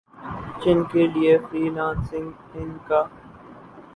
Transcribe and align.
جن 0.61 0.79
کے 0.91 1.05
لیے 1.07 1.37
فری 1.39 1.69
لانسنگ 1.69 2.27
ان 2.53 2.69
کا 2.87 3.01